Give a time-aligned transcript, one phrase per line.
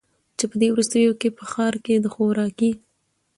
[0.37, 2.71] چي په دې وروستیو کي په ښار کي د خوراکي